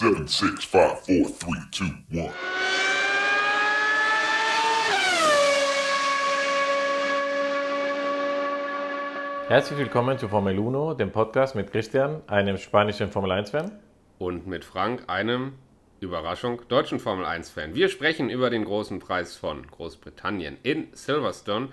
[0.00, 2.32] Seven, six, five, four, three, two, one.
[9.48, 13.72] Herzlich willkommen zu Formel 1, dem Podcast mit Christian, einem spanischen Formel 1-Fan.
[14.18, 15.52] Und mit Frank, einem,
[16.00, 17.74] Überraschung, deutschen Formel 1-Fan.
[17.74, 21.68] Wir sprechen über den großen Preis von Großbritannien in Silverstone,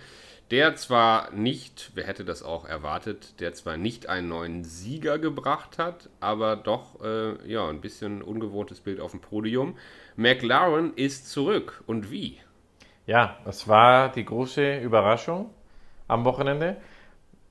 [0.52, 5.78] der zwar nicht, wer hätte das auch erwartet, der zwar nicht einen neuen Sieger gebracht
[5.78, 9.78] hat, aber doch äh, ja, ein bisschen ungewohntes Bild auf dem Podium.
[10.16, 12.40] McLaren ist zurück und wie?
[13.06, 15.50] Ja, das war die große Überraschung
[16.08, 16.78] am Wochenende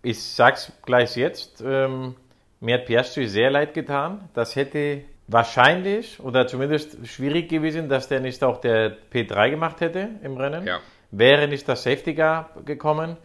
[0.07, 2.15] ich sag's gleich jetzt, ähm,
[2.61, 4.29] mir hat Piastri sehr leid getan.
[4.35, 10.11] Das hätte wahrscheinlich oder zumindest schwierig gewesen, dass der nicht auch der P3 gemacht hätte
[10.23, 10.65] im Rennen.
[10.65, 10.79] Ja.
[11.11, 13.17] Wäre nicht das Safety Car gekommen.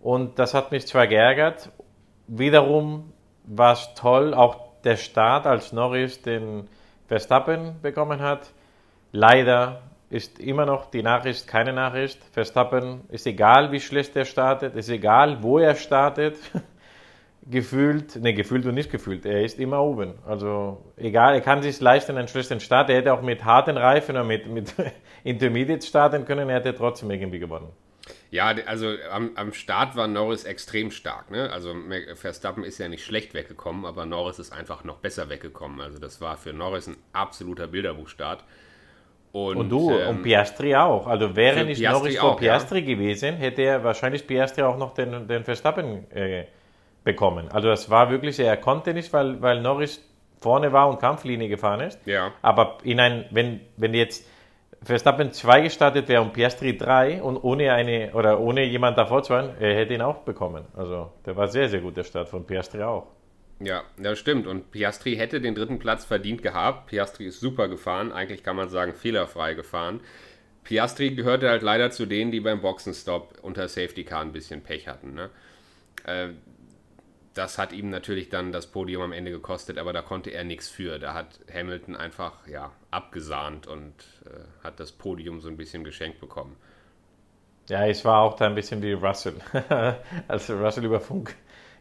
[0.00, 1.70] Und das hat mich zwar geärgert.
[2.28, 3.12] Wiederum
[3.44, 6.68] war es toll, auch der Start, als Norris den
[7.08, 8.50] Verstappen bekommen hat.
[9.12, 12.22] Leider ist immer noch die Nachricht keine Nachricht.
[12.32, 16.36] Verstappen ist egal, wie schlecht er startet, ist egal, wo er startet.
[17.50, 20.14] gefühlt, ne, gefühlt und nicht gefühlt, er ist immer oben.
[20.26, 22.90] Also egal, er kann sich leisten einen schlechten Start.
[22.90, 24.74] Er hätte auch mit harten Reifen oder mit, mit
[25.24, 27.68] Intermediate starten können, er hätte trotzdem irgendwie gewonnen.
[28.30, 31.30] Ja, also am, am Start war Norris extrem stark.
[31.30, 31.50] Ne?
[31.50, 31.74] Also
[32.14, 35.80] Verstappen ist ja nicht schlecht weggekommen, aber Norris ist einfach noch besser weggekommen.
[35.80, 38.44] Also das war für Norris ein absoluter Bilderbuchstart.
[39.32, 41.06] Und, und du, ähm, und Piastri auch.
[41.06, 42.86] Also wäre nicht Piastri Norris vor Piastri ja.
[42.86, 46.46] gewesen, hätte er wahrscheinlich Piastri auch noch den, den Verstappen äh,
[47.06, 47.48] bekommen.
[47.50, 50.02] Also das war wirklich, er konnte nicht, weil, weil Norris
[50.40, 52.04] vorne war und Kampflinie gefahren ist.
[52.04, 52.32] Ja.
[52.42, 54.28] Aber in ein, wenn, wenn jetzt
[54.82, 59.32] Verstappen 2 gestartet wäre und Piastri 3 und ohne eine oder ohne jemand davor zu
[59.32, 60.64] sein, er hätte ihn auch bekommen.
[60.76, 63.06] Also der war sehr, sehr gut, der Start von Piastri auch.
[63.60, 64.48] Ja, das stimmt.
[64.48, 66.88] Und Piastri hätte den dritten Platz verdient gehabt.
[66.88, 70.00] Piastri ist super gefahren, eigentlich kann man sagen fehlerfrei gefahren.
[70.64, 74.88] Piastri gehörte halt leider zu denen, die beim Boxenstopp unter Safety Car ein bisschen Pech
[74.88, 75.14] hatten.
[75.14, 75.30] Ne?
[76.04, 76.30] Äh,
[77.36, 80.68] das hat ihm natürlich dann das Podium am Ende gekostet, aber da konnte er nichts
[80.68, 80.98] für.
[80.98, 83.92] Da hat Hamilton einfach ja, abgesahnt und
[84.24, 86.56] äh, hat das Podium so ein bisschen geschenkt bekommen.
[87.68, 89.34] Ja, es war auch da ein bisschen wie Russell,
[90.28, 91.34] als Russell über Funk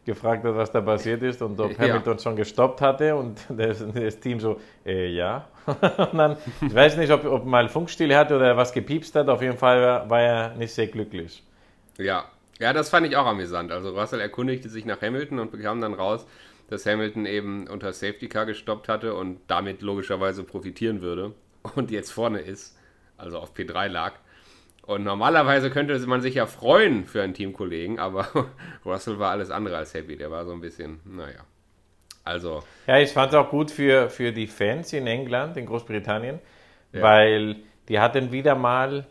[0.03, 2.19] gefragt hat, was da passiert ist und ob Hamilton ja.
[2.19, 5.47] schon gestoppt hatte und das, das Team so, äh, ja.
[5.65, 9.41] und dann, ich weiß nicht, ob, ob mal Funkstille hatte oder was gepiepst hat, auf
[9.41, 11.43] jeden Fall war, war er nicht sehr glücklich.
[11.97, 12.25] Ja.
[12.59, 13.71] Ja, das fand ich auch amüsant.
[13.71, 16.25] Also Russell erkundigte sich nach Hamilton und bekam dann raus,
[16.69, 21.33] dass Hamilton eben unter Safety Car gestoppt hatte und damit logischerweise profitieren würde
[21.75, 22.77] und jetzt vorne ist,
[23.17, 24.13] also auf P3 lag.
[24.85, 28.27] Und normalerweise könnte man sich ja freuen für einen Teamkollegen, aber
[28.85, 30.15] Russell war alles andere als happy.
[30.15, 31.39] Der war so ein bisschen, naja.
[32.23, 32.63] Also.
[32.85, 36.39] Ja, ich fand es auch gut für, für die Fans in England, in Großbritannien,
[36.91, 37.01] ja.
[37.01, 39.07] weil die hatten wieder mal,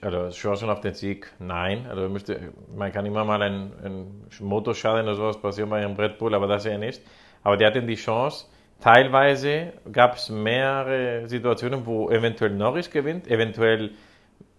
[0.00, 1.86] also Chancen auf den Sieg, nein.
[1.88, 6.18] Also müsste, man kann immer mal ein, ein Motorschaden oder sowas passieren bei einem Red
[6.18, 7.02] Bull, aber das ja nicht.
[7.42, 8.46] Aber die hatten die Chance,
[8.80, 13.90] teilweise gab es mehrere Situationen, wo eventuell Norris gewinnt, eventuell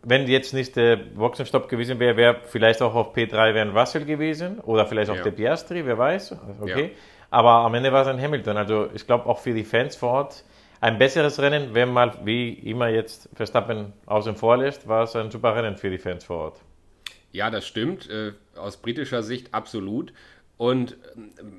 [0.04, 4.60] wenn jetzt nicht der Boxenstopp gewesen wäre, wäre vielleicht auch auf P3 wären Russell gewesen
[4.60, 5.24] oder vielleicht auch ja.
[5.24, 6.36] der Piastri, wer weiß.
[6.62, 6.84] Okay.
[6.84, 6.90] Ja.
[7.30, 8.58] Aber am Ende war es ein Hamilton.
[8.58, 10.44] Also ich glaube auch für die Fans vor Ort
[10.84, 15.32] ein besseres Rennen, wenn mal wie immer jetzt Verstappen außen vor lässt, war es ein
[15.32, 16.62] super Rennen für die Fans vor Ort.
[17.32, 18.10] Ja, das stimmt.
[18.10, 20.12] Äh, aus britischer Sicht absolut.
[20.58, 20.96] Und äh,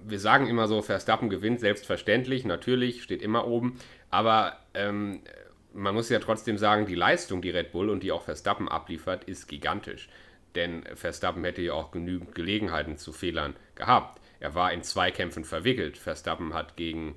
[0.05, 3.79] wir sagen immer so, Verstappen gewinnt, selbstverständlich, natürlich, steht immer oben.
[4.11, 5.21] Aber ähm,
[5.73, 9.25] man muss ja trotzdem sagen, die Leistung, die Red Bull und die auch Verstappen abliefert,
[9.25, 10.11] ist gigantisch.
[10.55, 14.21] Denn Verstappen hätte ja auch genügend Gelegenheiten zu Fehlern gehabt.
[14.39, 15.97] Er war in Zweikämpfen verwickelt.
[15.97, 17.15] Verstappen hat gegen,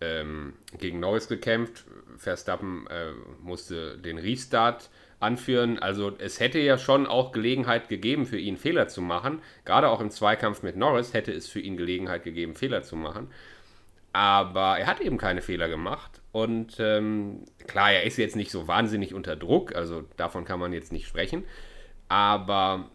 [0.00, 1.84] ähm, gegen Norris gekämpft.
[2.16, 3.12] Verstappen äh,
[3.42, 4.90] musste den Restart
[5.20, 5.78] anführen.
[5.78, 9.40] Also es hätte ja schon auch Gelegenheit gegeben, für ihn Fehler zu machen.
[9.64, 13.28] Gerade auch im Zweikampf mit Norris hätte es für ihn Gelegenheit gegeben, Fehler zu machen.
[14.12, 16.22] Aber er hat eben keine Fehler gemacht.
[16.32, 20.72] Und ähm, klar, er ist jetzt nicht so wahnsinnig unter Druck, also davon kann man
[20.72, 21.44] jetzt nicht sprechen.
[22.08, 22.88] Aber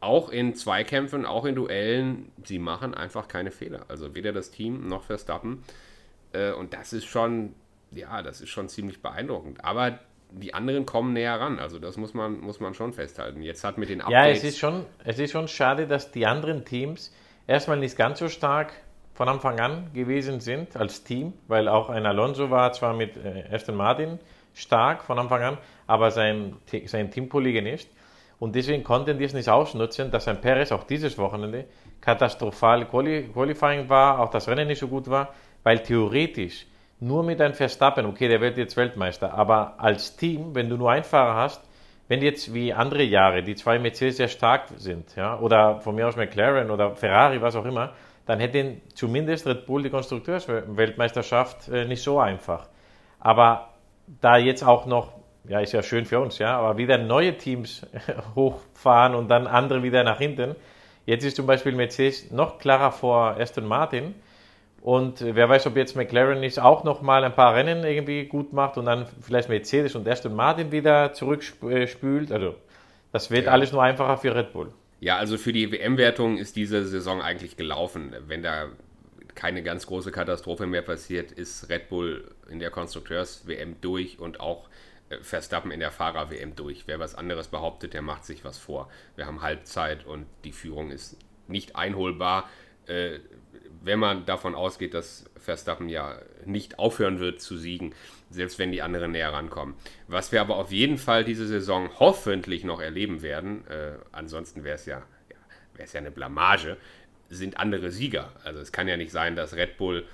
[0.00, 3.84] auch in Zweikämpfen, auch in Duellen, sie machen einfach keine Fehler.
[3.88, 5.62] Also weder das Team noch Verstappen.
[6.32, 7.54] Äh, und das ist schon,
[7.90, 9.64] ja, das ist schon ziemlich beeindruckend.
[9.64, 9.98] Aber
[10.30, 11.58] die anderen kommen näher ran.
[11.58, 13.42] Also das muss man, muss man schon festhalten.
[13.42, 14.26] Jetzt hat mit den Updates...
[14.26, 17.14] Ja, es ist, schon, es ist schon schade, dass die anderen Teams
[17.46, 18.72] erstmal nicht ganz so stark
[19.14, 23.44] von Anfang an gewesen sind als Team, weil auch ein Alonso war zwar mit äh,
[23.52, 24.18] Aston Martin
[24.54, 26.56] stark von Anfang an, aber sein,
[26.86, 27.90] sein Teamkollege nicht.
[28.38, 31.66] Und deswegen konnten die es nicht ausnutzen, dass ein Perez auch dieses Wochenende
[32.00, 35.32] katastrophal Quali Qualifying war, auch das Rennen nicht so gut war,
[35.62, 36.66] weil theoretisch
[37.00, 40.90] nur mit einem Verstappen, okay, der wird jetzt Weltmeister, aber als Team, wenn du nur
[40.90, 41.62] einen Fahrer hast,
[42.08, 46.06] wenn jetzt wie andere Jahre die zwei Mercedes sehr stark sind, ja, oder von mir
[46.06, 47.92] aus McLaren oder Ferrari, was auch immer,
[48.26, 52.68] dann hätte zumindest Red Bull die Konstrukteursweltmeisterschaft äh, nicht so einfach.
[53.18, 53.70] Aber
[54.20, 55.14] da jetzt auch noch,
[55.48, 57.86] ja, ist ja schön für uns, ja, aber wieder neue Teams
[58.34, 60.54] hochfahren und dann andere wieder nach hinten.
[61.04, 64.14] Jetzt ist zum Beispiel Mercedes noch klarer vor Aston Martin.
[64.82, 68.52] Und wer weiß, ob jetzt McLaren nicht auch noch mal ein paar Rennen irgendwie gut
[68.52, 72.32] macht und dann vielleicht Mercedes und Aston Martin wieder zurückspült.
[72.32, 72.56] Also
[73.12, 73.52] das wird ja.
[73.52, 74.72] alles nur einfacher für Red Bull.
[74.98, 78.12] Ja, also für die WM-Wertung ist diese Saison eigentlich gelaufen.
[78.26, 78.70] Wenn da
[79.36, 84.68] keine ganz große Katastrophe mehr passiert, ist Red Bull in der Konstrukteurs-WM durch und auch
[85.10, 86.84] äh, Verstappen in der Fahrer-WM durch.
[86.86, 88.90] Wer was anderes behauptet, der macht sich was vor.
[89.14, 92.48] Wir haben Halbzeit und die Führung ist nicht einholbar.
[93.84, 97.94] Wenn man davon ausgeht, dass Verstappen ja nicht aufhören wird zu siegen,
[98.30, 99.74] selbst wenn die anderen näher rankommen.
[100.06, 104.76] Was wir aber auf jeden Fall diese Saison hoffentlich noch erleben werden, äh, ansonsten wäre
[104.76, 106.76] es ja, ja, ja eine Blamage,
[107.28, 108.32] sind andere Sieger.
[108.44, 110.06] Also es kann ja nicht sein, dass Red Bull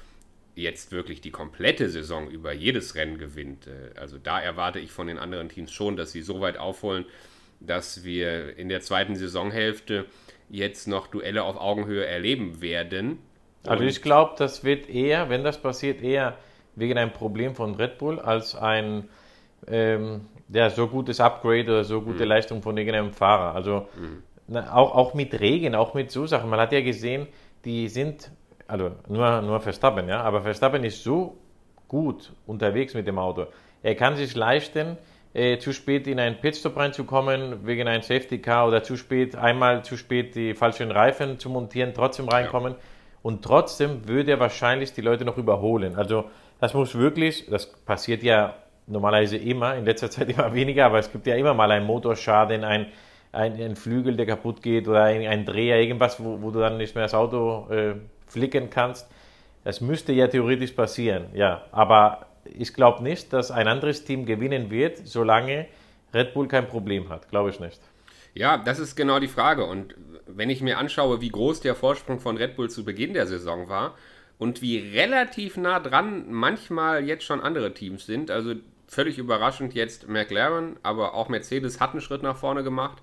[0.55, 3.67] jetzt wirklich die komplette Saison über jedes Rennen gewinnt.
[3.67, 7.05] Äh, also da erwarte ich von den anderen Teams schon, dass sie so weit aufholen,
[7.61, 10.07] dass wir in der zweiten Saisonhälfte
[10.49, 13.19] jetzt noch Duelle auf Augenhöhe erleben werden.
[13.69, 16.35] Also ich glaube, das wird eher, wenn das passiert, eher
[16.77, 19.09] wegen einem Problem von Red Bull als ein
[19.67, 22.29] ähm, ja, so gutes Upgrade oder so gute mhm.
[22.29, 23.55] Leistung von irgendeinem Fahrer.
[23.55, 24.23] Also mhm.
[24.47, 26.49] na, auch, auch mit Regen, auch mit so Sachen.
[26.49, 27.27] Man hat ja gesehen,
[27.65, 28.31] die sind,
[28.67, 31.37] also nur, nur Verstappen, ja, aber Verstappen ist so
[31.89, 33.47] gut unterwegs mit dem Auto.
[33.83, 34.97] Er kann sich leisten,
[35.35, 39.85] äh, zu spät in einen Pitstop reinzukommen wegen einem Safety Car oder zu spät, einmal
[39.85, 42.73] zu spät die falschen Reifen zu montieren, trotzdem reinkommen.
[42.73, 42.79] Ja
[43.29, 45.97] und trotzdem würde er wahrscheinlich die Leute noch überholen.
[45.97, 46.31] Also
[46.61, 48.55] das muss wirklich, das passiert ja
[48.87, 52.65] normalerweise immer, in letzter Zeit immer weniger, aber es gibt ja immer mal einen Motorschaden,
[52.65, 52.87] ein,
[53.33, 56.79] ein, ein Flügel, der kaputt geht oder ein, ein Dreher, irgendwas, wo, wo, du dann
[56.79, 57.97] nicht mehr das Auto äh,
[58.27, 59.07] flicken kannst.
[59.63, 61.67] Das müsste ja theoretisch passieren, ja.
[61.71, 65.67] Aber ich glaube nicht, dass ein anderes Team gewinnen wird, solange
[66.15, 67.29] Red Bull kein Problem hat.
[67.29, 67.79] Glaube ich nicht.
[68.35, 69.65] Ja, das ist genau die Frage.
[69.65, 69.95] Und
[70.27, 73.69] wenn ich mir anschaue, wie groß der Vorsprung von Red Bull zu Beginn der Saison
[73.69, 73.97] war
[74.39, 78.55] und wie relativ nah dran manchmal jetzt schon andere Teams sind, also
[78.87, 83.03] völlig überraschend jetzt McLaren, aber auch Mercedes hat einen Schritt nach vorne gemacht,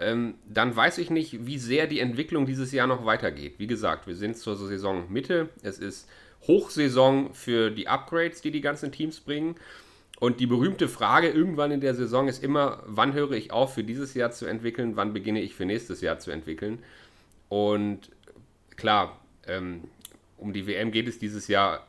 [0.00, 3.54] ähm, dann weiß ich nicht, wie sehr die Entwicklung dieses Jahr noch weitergeht.
[3.58, 5.48] Wie gesagt, wir sind zur Saisonmitte.
[5.62, 6.08] Es ist
[6.46, 9.56] Hochsaison für die Upgrades, die die ganzen Teams bringen.
[10.20, 13.84] Und die berühmte Frage irgendwann in der Saison ist immer, wann höre ich auf, für
[13.84, 16.82] dieses Jahr zu entwickeln, wann beginne ich für nächstes Jahr zu entwickeln.
[17.48, 18.10] Und
[18.76, 19.84] klar, ähm,
[20.36, 21.86] um die WM geht es dieses Jahr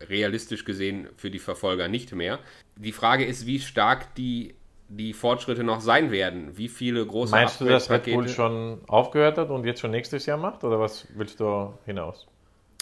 [0.00, 2.40] realistisch gesehen für die Verfolger nicht mehr.
[2.76, 4.54] Die Frage ist, wie stark die,
[4.88, 6.58] die Fortschritte noch sein werden.
[6.58, 10.26] Wie viele große Meinst du, dass Red Bull schon aufgehört hat und jetzt schon nächstes
[10.26, 10.62] Jahr macht?
[10.64, 12.26] Oder was willst du hinaus?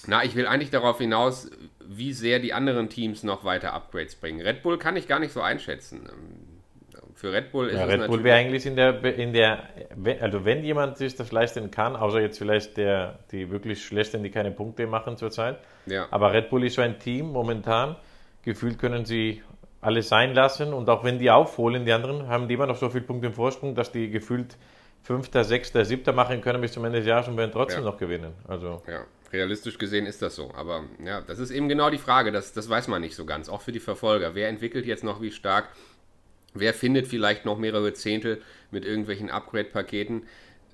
[0.06, 1.50] Na, ich will eigentlich darauf hinaus,
[1.86, 4.40] wie sehr die anderen Teams noch weiter Upgrades bringen.
[4.40, 6.08] Red Bull kann ich gar nicht so einschätzen.
[7.14, 9.64] Für Red Bull ist ja, es Red Bull wäre eigentlich in der, in der,
[10.20, 14.30] also wenn jemand sich das leisten kann, außer jetzt vielleicht der, die wirklich schlechten, die
[14.30, 15.58] keine Punkte machen zurzeit.
[15.84, 16.06] Ja.
[16.10, 17.96] Aber Red Bull ist so ein Team momentan.
[18.42, 19.42] Gefühlt können sie
[19.82, 22.88] alles sein lassen und auch wenn die aufholen, die anderen, haben die immer noch so
[22.88, 24.56] viele Punkte im Vorsprung, dass die gefühlt
[25.02, 27.90] Fünfter, Sechster, Siebter machen können bis zum Ende des Jahres und werden trotzdem ja.
[27.90, 28.32] noch gewinnen.
[28.46, 28.82] Also.
[28.86, 29.04] Ja.
[29.32, 30.52] Realistisch gesehen ist das so.
[30.54, 32.32] Aber ja, das ist eben genau die Frage.
[32.32, 33.48] Das, das weiß man nicht so ganz.
[33.48, 34.34] Auch für die Verfolger.
[34.34, 35.68] Wer entwickelt jetzt noch wie stark?
[36.52, 40.24] Wer findet vielleicht noch mehrere Zehntel mit irgendwelchen Upgrade-Paketen?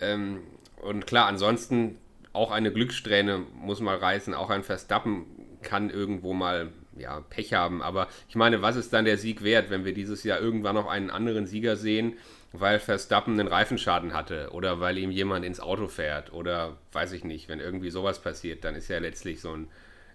[0.01, 0.41] Ähm,
[0.81, 1.99] und klar, ansonsten
[2.33, 4.35] auch eine Glückssträhne muss mal reißen.
[4.35, 5.27] Auch ein Verstappen
[5.63, 7.83] kann irgendwo mal ja, Pech haben.
[7.83, 10.87] Aber ich meine, was ist dann der Sieg wert, wenn wir dieses Jahr irgendwann noch
[10.87, 12.17] einen anderen Sieger sehen?
[12.61, 17.25] Weil Verstappen einen Reifenschaden hatte oder weil ihm jemand ins Auto fährt oder weiß ich
[17.25, 19.69] nicht, wenn irgendwie sowas passiert, dann ist ja letztlich so ein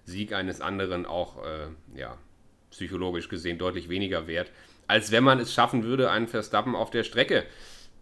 [0.06, 2.18] Sieg eines anderen auch äh, ja,
[2.72, 4.52] psychologisch gesehen deutlich weniger wert,
[4.88, 7.46] als wenn man es schaffen würde, einen Verstappen auf der Strecke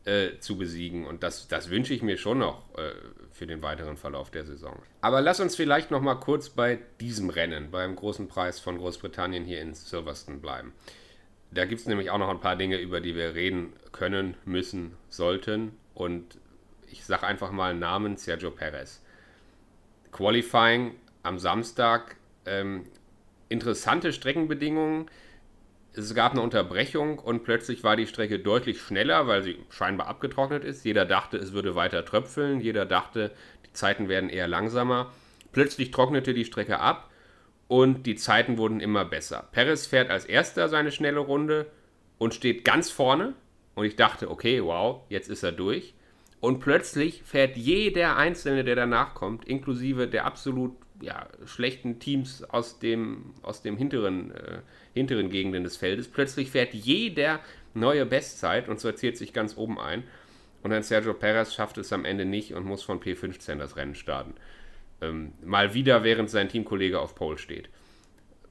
[0.05, 1.05] äh, zu besiegen.
[1.05, 2.91] Und das, das wünsche ich mir schon noch äh,
[3.31, 4.81] für den weiteren Verlauf der Saison.
[5.01, 9.45] Aber lass uns vielleicht noch mal kurz bei diesem Rennen, beim großen Preis von Großbritannien
[9.45, 10.73] hier in Silverstone bleiben.
[11.51, 14.95] Da gibt es nämlich auch noch ein paar Dinge, über die wir reden können, müssen,
[15.09, 15.71] sollten.
[15.95, 16.37] Und
[16.91, 19.01] ich sage einfach mal Namen Sergio Perez.
[20.11, 22.17] Qualifying am Samstag.
[22.45, 22.85] Ähm,
[23.49, 25.09] interessante Streckenbedingungen.
[25.93, 30.63] Es gab eine Unterbrechung und plötzlich war die Strecke deutlich schneller, weil sie scheinbar abgetrocknet
[30.63, 30.85] ist.
[30.85, 32.61] Jeder dachte, es würde weiter tröpfeln.
[32.61, 33.31] Jeder dachte,
[33.65, 35.11] die Zeiten werden eher langsamer.
[35.51, 37.08] Plötzlich trocknete die Strecke ab
[37.69, 39.47] und die Zeiten wurden immer besser.
[39.51, 41.67] Perez fährt als erster seine schnelle Runde
[42.17, 43.35] und steht ganz vorne.
[43.75, 45.93] Und ich dachte, okay, wow, jetzt ist er durch.
[46.39, 52.79] Und plötzlich fährt jeder Einzelne, der danach kommt, inklusive der absolut ja, schlechten Teams aus
[52.79, 54.61] dem, aus dem hinteren, äh,
[54.95, 57.39] hinteren Gegenden des Feldes, plötzlich fährt jeder
[57.75, 60.03] neue Bestzeit und sortiert sich ganz oben ein.
[60.63, 63.93] Und dann Sergio Perez schafft es am Ende nicht und muss von P15 das Rennen
[63.93, 64.33] starten.
[65.01, 67.69] Ähm, mal wieder, während sein Teamkollege auf Pole steht.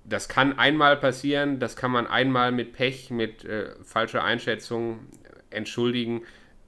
[0.05, 5.01] Das kann einmal passieren, das kann man einmal mit Pech, mit äh, falscher Einschätzung
[5.51, 6.23] entschuldigen,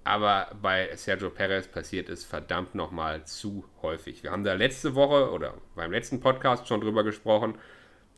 [0.04, 4.22] aber bei Sergio Perez passiert es verdammt nochmal zu häufig.
[4.22, 7.54] Wir haben da letzte Woche oder beim letzten Podcast schon drüber gesprochen.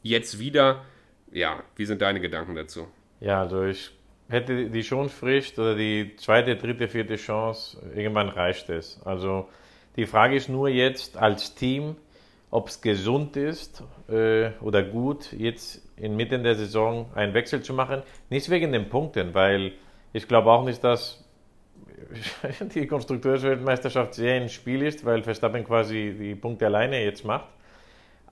[0.03, 0.85] Jetzt wieder.
[1.31, 2.89] Ja, wie sind deine Gedanken dazu?
[3.21, 3.91] Ja, also ich
[4.29, 9.01] hätte die Schonfrist oder die zweite, dritte, vierte Chance, irgendwann reicht es.
[9.05, 9.49] Also
[9.97, 11.97] die Frage ist nur jetzt als Team,
[12.51, 18.03] ob es gesund ist äh, oder gut, jetzt inmitten der Saison einen Wechsel zu machen.
[18.31, 19.73] Nicht wegen den Punkten, weil
[20.13, 21.25] ich glaube auch nicht, dass
[22.75, 27.49] die Konstrukteursweltmeisterschaft sehr ins Spiel ist, weil Verstappen quasi die Punkte alleine jetzt macht.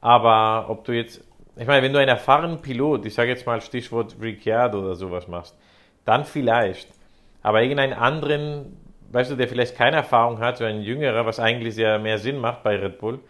[0.00, 1.22] Aber ob du jetzt,
[1.56, 5.28] ich meine, wenn du einen erfahrenen Pilot, ich sage jetzt mal Stichwort Ricciardo oder sowas
[5.28, 5.56] machst,
[6.04, 6.88] dann vielleicht.
[7.42, 8.76] Aber irgendeinen anderen,
[9.10, 12.38] weißt du, der vielleicht keine Erfahrung hat, so ein jüngerer, was eigentlich sehr mehr Sinn
[12.38, 13.20] macht bei Red Bull,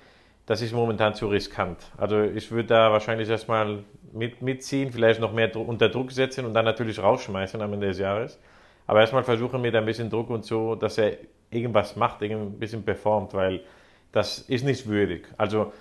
[0.47, 1.79] das ist momentan zu riskant.
[1.97, 6.55] Also ich würde da wahrscheinlich erstmal mit, mitziehen, vielleicht noch mehr unter Druck setzen und
[6.55, 8.39] dann natürlich rausschmeißen am Ende des Jahres.
[8.87, 11.19] Aber erstmal versuchen mit ein bisschen Druck und so, dass er
[11.51, 13.61] irgendwas macht, ein bisschen performt, weil
[14.13, 15.29] das ist nicht würdig.
[15.37, 15.73] Also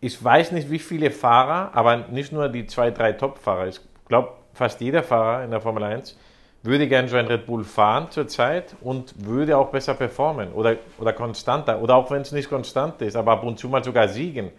[0.00, 3.68] ich weiß nicht, wie viele Fahrer, aber nicht nur die zwei, drei Top-Fahrer.
[3.68, 6.16] Ich glaube, fast jeder Fahrer in der Formel 1
[6.62, 11.12] würde gerne so ein Red Bull fahren zurzeit und würde auch besser performen oder, oder
[11.12, 11.82] konstanter.
[11.82, 14.50] Oder auch wenn es nicht konstant ist, aber ab und zu mal sogar siegen.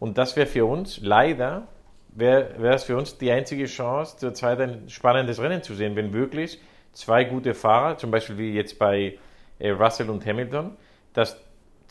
[0.00, 1.62] Und das wäre für uns leider,
[2.08, 6.12] wäre wär es für uns die einzige Chance, zurzeit ein spannendes Rennen zu sehen, wenn
[6.12, 6.60] wirklich
[6.92, 9.18] zwei gute Fahrer, zum Beispiel wie jetzt bei
[9.58, 10.76] äh, Russell und Hamilton,
[11.12, 11.40] dass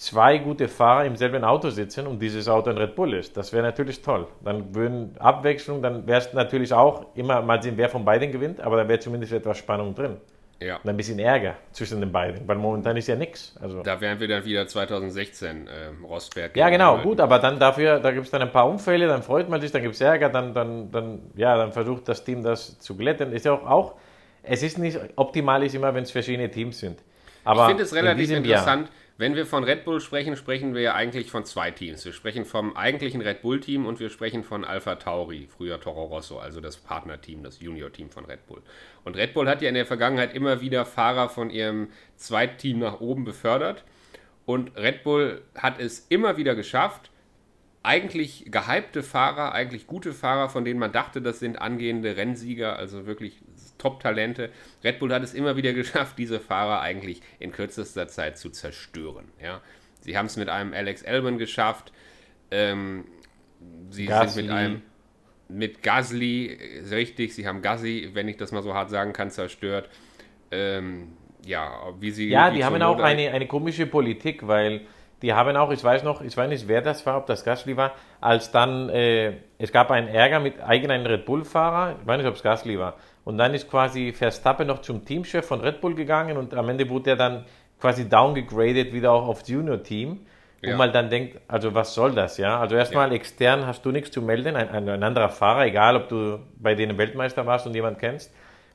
[0.03, 3.37] zwei gute Fahrer im selben Auto sitzen und dieses Auto ein Red Bull ist.
[3.37, 4.27] Das wäre natürlich toll.
[4.43, 8.59] Dann würden Abwechslung, dann wäre es natürlich auch immer mal sehen, wer von beiden gewinnt,
[8.59, 10.17] aber da wäre zumindest etwas Spannung drin.
[10.59, 10.77] Ja.
[10.77, 13.55] Und ein bisschen Ärger zwischen den beiden, weil momentan ist ja nichts.
[13.61, 15.71] Also da wären wir dann wieder 2016 äh,
[16.05, 16.55] Rosberg.
[16.55, 19.49] Ja, genau, gut, aber dann dafür, da gibt es dann ein paar Unfälle, dann freut
[19.49, 22.77] man sich, dann gibt es Ärger, dann, dann, dann, ja, dann versucht das Team das
[22.79, 23.31] zu glätten.
[23.31, 23.93] Ist ja auch, auch
[24.41, 26.99] es ist nicht optimal ist immer, wenn es verschiedene Teams sind.
[27.45, 28.87] Aber ich finde es relativ in interessant.
[28.87, 32.03] Jahr, wenn wir von Red Bull sprechen, sprechen wir ja eigentlich von zwei Teams.
[32.03, 36.39] Wir sprechen vom eigentlichen Red Bull-Team und wir sprechen von Alpha Tauri, früher Toro Rosso,
[36.39, 38.63] also das Partnerteam, das Junior-Team von Red Bull.
[39.03, 43.01] Und Red Bull hat ja in der Vergangenheit immer wieder Fahrer von ihrem Zweitteam nach
[43.01, 43.83] oben befördert.
[44.45, 47.11] Und Red Bull hat es immer wieder geschafft,
[47.83, 53.05] eigentlich gehypte Fahrer, eigentlich gute Fahrer, von denen man dachte, das sind angehende Rennsieger, also
[53.05, 53.41] wirklich
[53.83, 54.49] Top-Talente.
[54.83, 59.25] Red Bull hat es immer wieder geschafft, diese Fahrer eigentlich in kürzester Zeit zu zerstören.
[59.41, 59.61] Ja?
[59.99, 61.91] Sie haben es mit einem Alex Albon geschafft.
[62.49, 63.05] Ähm,
[63.89, 64.29] sie Gasly.
[64.29, 64.81] sind mit einem
[65.49, 66.57] mit Gasly,
[66.89, 69.89] richtig, sie haben Gasly, wenn ich das mal so hart sagen kann, zerstört.
[70.51, 71.13] Ähm,
[71.45, 72.29] ja, wie sie.
[72.29, 74.81] Ja, die haben auch eine, eine komische Politik, weil
[75.23, 77.77] die haben auch, ich weiß noch, ich weiß nicht, wer das war, ob das Gasly
[77.77, 82.27] war, als dann, äh, es gab einen Ärger mit eigenen Red Bull-Fahrer, ich weiß nicht,
[82.27, 85.95] ob es Gasly war, und dann ist quasi Verstappen noch zum Teamchef von Red Bull
[85.95, 87.45] gegangen und am Ende wurde er dann
[87.79, 90.25] quasi downgegradet wieder auch aufs Junior-Team,
[90.61, 90.75] wo ja.
[90.75, 92.59] man dann denkt, also was soll das, ja?
[92.59, 93.15] Also erstmal ja.
[93.15, 96.75] extern hast du nichts zu melden, ein, ein, ein anderer Fahrer, egal ob du bei
[96.75, 98.33] denen Weltmeister warst und jemand kennst,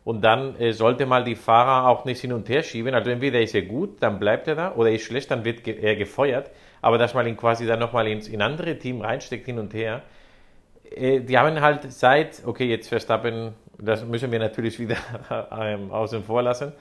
[0.09, 2.95] und dann äh, sollte mal die Fahrer auch nicht hin und her schieben.
[2.95, 5.79] Also entweder ist er gut, dann bleibt er da, oder ist schlecht, dann wird ge
[5.83, 6.51] er gefeuert.
[6.81, 10.01] Aber dass man ihn quasi dann nochmal ins in andere Team reinsteckt hin und her.
[10.97, 14.97] Äh, die haben halt seit, okay, jetzt Verstappen, das müssen wir natürlich wieder
[15.53, 16.73] ähm, außen vor lassen.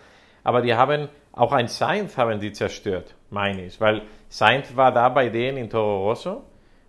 [0.46, 3.82] Aber die haben auch ein Sainz haben die zerstört, meine ich.
[3.82, 6.44] Weil Sainz war da bei denen in Toro Rosso.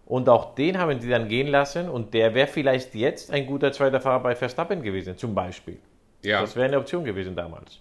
[0.07, 3.73] Und auch den haben die dann gehen lassen und der wäre vielleicht jetzt ein guter
[3.73, 5.78] zweiter Fahrer bei Verstappen gewesen, zum Beispiel.
[6.22, 6.40] Ja.
[6.40, 7.78] Das wäre eine Option gewesen damals.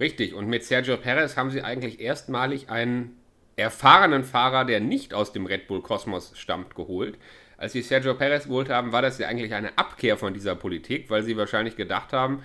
[0.00, 0.34] Richtig.
[0.34, 3.16] Und mit Sergio Perez haben sie eigentlich erstmalig einen
[3.56, 7.18] erfahrenen Fahrer, der nicht aus dem Red Bull Kosmos stammt, geholt.
[7.56, 11.08] Als sie Sergio Perez geholt haben, war das ja eigentlich eine Abkehr von dieser Politik,
[11.08, 12.42] weil sie wahrscheinlich gedacht haben,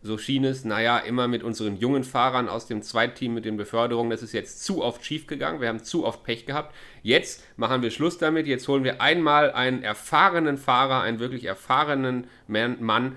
[0.00, 4.10] so schien es, naja, immer mit unseren jungen Fahrern aus dem Zweitteam mit den Beförderungen,
[4.10, 6.74] das ist jetzt zu oft schief gegangen, wir haben zu oft Pech gehabt.
[7.02, 12.26] Jetzt machen wir Schluss damit, jetzt holen wir einmal einen erfahrenen Fahrer, einen wirklich erfahrenen
[12.46, 13.16] Mann,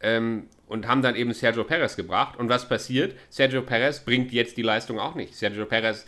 [0.00, 2.38] ähm, und haben dann eben Sergio Perez gebracht.
[2.38, 3.16] Und was passiert?
[3.28, 5.34] Sergio Perez bringt jetzt die Leistung auch nicht.
[5.34, 6.06] Sergio Perez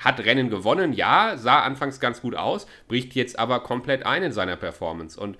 [0.00, 4.32] hat Rennen gewonnen, ja, sah anfangs ganz gut aus, bricht jetzt aber komplett ein in
[4.32, 5.18] seiner Performance.
[5.18, 5.36] Und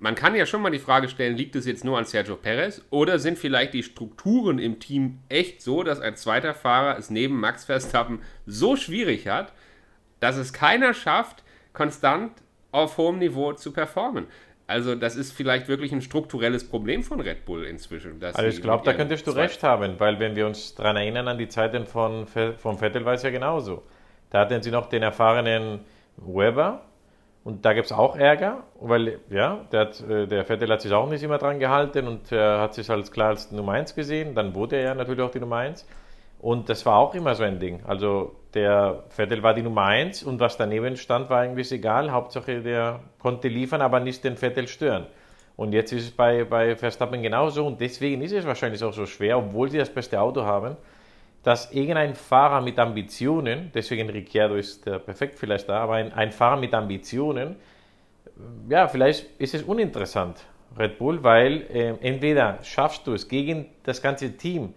[0.00, 2.82] man kann ja schon mal die Frage stellen, liegt es jetzt nur an Sergio Perez
[2.90, 7.38] oder sind vielleicht die Strukturen im Team echt so, dass ein zweiter Fahrer es neben
[7.38, 9.52] Max Verstappen so schwierig hat,
[10.20, 12.32] dass es keiner schafft, konstant
[12.72, 14.26] auf hohem Niveau zu performen.
[14.66, 18.22] Also das ist vielleicht wirklich ein strukturelles Problem von Red Bull inzwischen.
[18.22, 21.36] also ich glaube, da könntest du recht haben, weil wenn wir uns daran erinnern an
[21.36, 23.82] die Zeiten von, von Vettel war es ja genauso.
[24.30, 25.80] Da hatten sie noch den erfahrenen
[26.16, 26.80] Weber
[27.44, 30.92] und da gibt es auch Ärger, weil ja, der, hat, äh, der Vettel hat sich
[30.92, 34.34] auch nicht immer dran gehalten und er hat sich als klar als Nummer 1 gesehen.
[34.34, 35.86] Dann wurde er ja natürlich auch die Nummer 1.
[36.44, 37.80] Und das war auch immer so ein Ding.
[37.86, 42.12] Also der Vettel war die Nummer 1 und was daneben stand, war eigentlich egal.
[42.12, 45.06] Hauptsache, der konnte liefern, aber nicht den Vettel stören.
[45.56, 49.06] Und jetzt ist es bei, bei Verstappen genauso und deswegen ist es wahrscheinlich auch so
[49.06, 50.76] schwer, obwohl sie das beste Auto haben,
[51.42, 56.30] dass irgendein Fahrer mit Ambitionen, deswegen Ricciardo ist der perfekt vielleicht da, aber ein, ein
[56.30, 57.56] Fahrer mit Ambitionen,
[58.68, 60.44] ja, vielleicht ist es uninteressant,
[60.78, 64.74] Red Bull, weil äh, entweder schaffst du es gegen das ganze Team,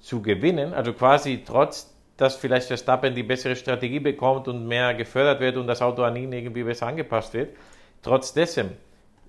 [0.00, 5.40] zu gewinnen, also quasi trotz, dass vielleicht Verstappen die bessere Strategie bekommt und mehr gefördert
[5.40, 7.56] wird und das Auto an ihn irgendwie besser angepasst wird,
[8.02, 8.72] trotz dessen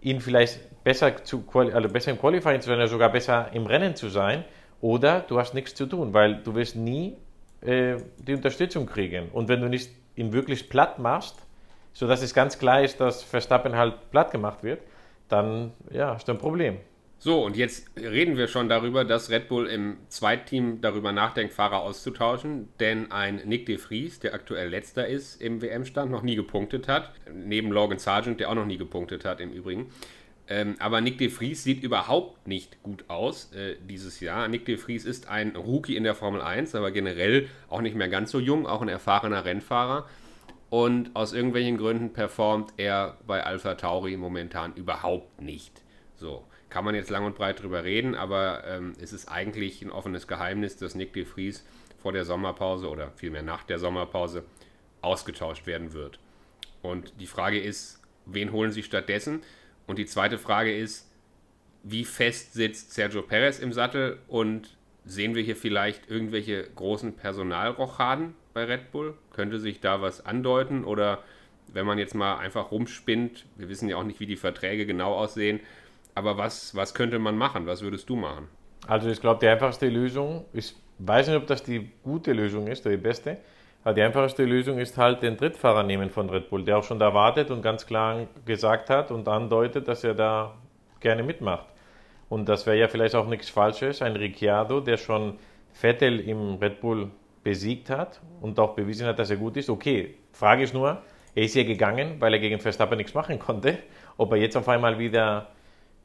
[0.01, 3.95] ihn vielleicht besser, zu, also besser im Qualifying zu sein oder sogar besser im Rennen
[3.95, 4.43] zu sein,
[4.81, 7.15] oder du hast nichts zu tun, weil du wirst nie
[7.61, 9.29] äh, die Unterstützung kriegen.
[9.29, 11.35] Und wenn du nicht ihn wirklich platt machst,
[11.93, 14.81] sodass es ganz klar ist, dass Verstappen halt platt gemacht wird,
[15.29, 16.77] dann ja, hast du ein Problem.
[17.23, 21.81] So, und jetzt reden wir schon darüber, dass Red Bull im Zweitteam darüber nachdenkt, Fahrer
[21.81, 26.87] auszutauschen, denn ein Nick de Vries, der aktuell letzter ist im WM-Stand, noch nie gepunktet
[26.87, 29.91] hat, neben Logan Sargent, der auch noch nie gepunktet hat im Übrigen.
[30.47, 34.47] Ähm, aber Nick de Vries sieht überhaupt nicht gut aus äh, dieses Jahr.
[34.47, 38.09] Nick de Vries ist ein Rookie in der Formel 1, aber generell auch nicht mehr
[38.09, 40.09] ganz so jung, auch ein erfahrener Rennfahrer.
[40.71, 45.83] Und aus irgendwelchen Gründen performt er bei Alpha Tauri momentan überhaupt nicht.
[46.15, 49.91] So kann man jetzt lang und breit drüber reden, aber ähm, es ist eigentlich ein
[49.91, 51.65] offenes Geheimnis, dass Nick de Vries
[52.01, 54.43] vor der Sommerpause oder vielmehr nach der Sommerpause
[55.01, 56.17] ausgetauscht werden wird.
[56.81, 59.41] Und die Frage ist, wen holen sie stattdessen?
[59.85, 61.11] Und die zweite Frage ist,
[61.83, 68.33] wie fest sitzt Sergio Perez im Sattel und sehen wir hier vielleicht irgendwelche großen Personalrochaden
[68.53, 69.15] bei Red Bull?
[69.33, 71.21] Könnte sich da was andeuten oder
[71.73, 75.13] wenn man jetzt mal einfach rumspinnt, wir wissen ja auch nicht, wie die Verträge genau
[75.15, 75.59] aussehen,
[76.15, 77.65] aber was, was könnte man machen?
[77.67, 78.47] Was würdest du machen?
[78.87, 82.85] Also ich glaube, die einfachste Lösung, ich weiß nicht, ob das die gute Lösung ist
[82.85, 83.37] oder die beste,
[83.83, 86.99] aber die einfachste Lösung ist halt den Drittfahrer nehmen von Red Bull, der auch schon
[86.99, 90.55] da wartet und ganz klar gesagt hat und andeutet, dass er da
[90.99, 91.65] gerne mitmacht.
[92.29, 95.37] Und das wäre ja vielleicht auch nichts Falsches, ein Ricciardo, der schon
[95.73, 97.09] Vettel im Red Bull
[97.43, 99.69] besiegt hat und auch bewiesen hat, dass er gut ist.
[99.69, 101.01] Okay, Frage ist nur,
[101.33, 103.79] er ist ja gegangen, weil er gegen Verstappen nichts machen konnte.
[104.17, 105.47] Ob er jetzt auf einmal wieder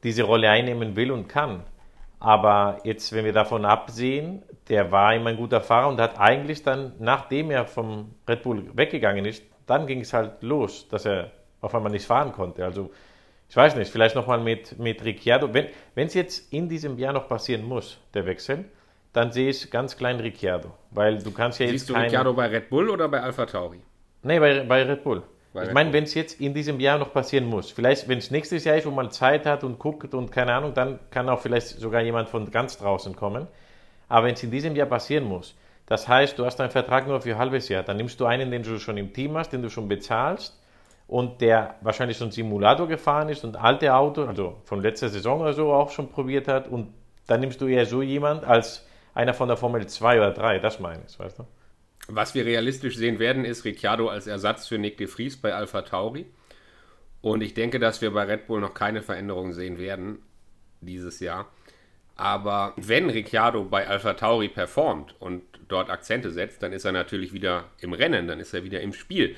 [0.03, 1.63] diese Rolle einnehmen will und kann.
[2.19, 6.63] Aber jetzt, wenn wir davon absehen, der war immer ein guter Fahrer und hat eigentlich
[6.63, 11.31] dann, nachdem er vom Red Bull weggegangen ist, dann ging es halt los, dass er
[11.61, 12.63] auf einmal nicht fahren konnte.
[12.65, 12.91] Also
[13.49, 15.53] ich weiß nicht, vielleicht nochmal mit, mit Ricciardo.
[15.53, 18.65] Wenn es jetzt in diesem Jahr noch passieren muss, der Wechsel,
[19.13, 20.71] dann sehe ich ganz klein Ricciardo.
[20.91, 21.87] Weil du kannst ja Siehst jetzt.
[21.87, 23.79] Siehst du Ricciardo bei Red Bull oder bei Alpha Tauri?
[24.23, 25.23] Nee, bei, bei Red Bull
[25.63, 28.63] ich meine, wenn es jetzt in diesem Jahr noch passieren muss, vielleicht wenn es nächstes
[28.63, 31.67] Jahr ist, wo man Zeit hat und guckt und keine Ahnung, dann kann auch vielleicht
[31.67, 33.47] sogar jemand von ganz draußen kommen.
[34.09, 37.21] Aber wenn es in diesem Jahr passieren muss, das heißt, du hast einen Vertrag nur
[37.21, 39.61] für ein halbes Jahr, dann nimmst du einen, den du schon im Team hast, den
[39.61, 40.61] du schon bezahlst
[41.07, 45.53] und der wahrscheinlich schon Simulator gefahren ist und alte Auto, also von letzter Saison oder
[45.53, 46.93] so auch schon probiert hat und
[47.25, 50.79] dann nimmst du eher so jemand als einer von der Formel 2 oder 3, das
[50.79, 51.43] meine ich, weißt du?
[52.07, 55.81] Was wir realistisch sehen werden, ist Ricciardo als Ersatz für Nick de Vries bei Alpha
[55.81, 56.25] Tauri.
[57.21, 60.19] Und ich denke, dass wir bei Red Bull noch keine Veränderungen sehen werden
[60.81, 61.47] dieses Jahr.
[62.15, 67.33] Aber wenn Ricciardo bei Alpha Tauri performt und dort Akzente setzt, dann ist er natürlich
[67.33, 69.35] wieder im Rennen, dann ist er wieder im Spiel.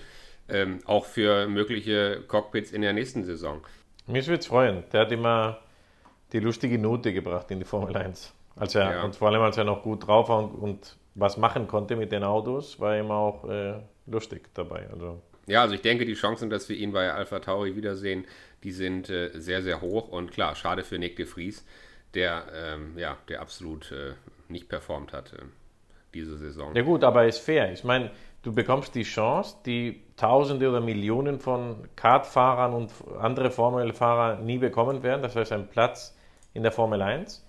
[0.48, 3.62] Ähm, auch für mögliche Cockpits in der nächsten Saison.
[4.08, 4.84] Mich würde es freuen.
[4.92, 5.60] Der hat immer
[6.32, 8.34] die lustige Note gebracht in die Formel 1.
[8.56, 9.04] Als er, ja.
[9.04, 12.12] Und vor allem, als er noch gut drauf war und, und was machen konnte mit
[12.12, 13.76] den Autos, war immer auch äh,
[14.08, 14.88] lustig dabei.
[14.92, 15.22] Also.
[15.48, 18.26] Ja, also ich denke, die Chancen, dass wir ihn bei Alpha Tauri wiedersehen,
[18.64, 20.10] die sind äh, sehr, sehr hoch.
[20.10, 21.66] Und klar, schade für Nick de Vries,
[22.14, 24.14] der, ähm, ja, der absolut äh,
[24.48, 25.38] nicht performt hat äh,
[26.14, 26.76] diese Saison.
[26.76, 27.72] Ja gut, aber ist fair.
[27.72, 28.12] Ich meine,
[28.44, 35.04] du bekommst die Chance, die Tausende oder Millionen von Kartfahrern und andere Formel-Fahrer nie bekommen
[35.04, 35.22] werden.
[35.22, 36.18] Das heißt, ein Platz
[36.54, 37.46] in der Formel 1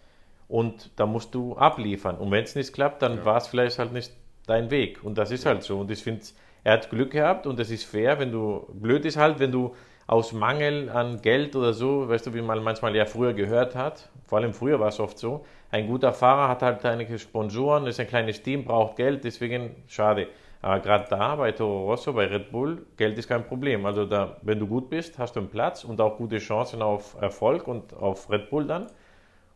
[0.50, 2.16] und da musst du abliefern.
[2.16, 3.24] Und wenn es nicht klappt, dann ja.
[3.24, 4.12] war es vielleicht halt nicht
[4.46, 5.02] dein Weg.
[5.04, 5.78] Und das ist halt so.
[5.78, 6.22] Und ich finde,
[6.64, 9.74] er hat Glück gehabt und das ist fair, wenn du, blöd ist halt, wenn du
[10.06, 14.10] aus Mangel an Geld oder so, weißt du, wie man manchmal ja früher gehört hat,
[14.26, 18.00] vor allem früher war es oft so, ein guter Fahrer hat halt einige Sponsoren, ist
[18.00, 20.26] ein kleines Team, braucht Geld, deswegen schade.
[20.62, 23.86] Aber gerade da bei Toro Rosso, bei Red Bull, Geld ist kein Problem.
[23.86, 27.16] Also da, wenn du gut bist, hast du einen Platz und auch gute Chancen auf
[27.20, 28.88] Erfolg und auf Red Bull dann.